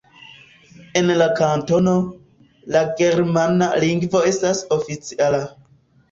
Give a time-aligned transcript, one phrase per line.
[0.99, 1.91] En la kantono,
[2.75, 5.43] la germana lingvo estas oficiala.